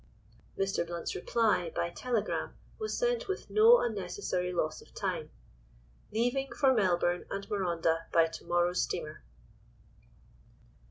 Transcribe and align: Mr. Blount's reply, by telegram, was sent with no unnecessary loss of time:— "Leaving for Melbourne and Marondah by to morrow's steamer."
Mr. 0.57 0.83
Blount's 0.83 1.13
reply, 1.13 1.71
by 1.75 1.91
telegram, 1.91 2.55
was 2.79 2.97
sent 2.97 3.27
with 3.27 3.51
no 3.51 3.77
unnecessary 3.81 4.51
loss 4.51 4.81
of 4.81 4.95
time:— 4.95 5.29
"Leaving 6.11 6.51
for 6.55 6.73
Melbourne 6.73 7.27
and 7.29 7.47
Marondah 7.51 8.07
by 8.11 8.25
to 8.25 8.43
morrow's 8.45 8.81
steamer." 8.81 9.21